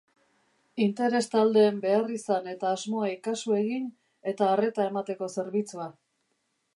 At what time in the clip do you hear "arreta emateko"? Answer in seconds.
4.55-5.31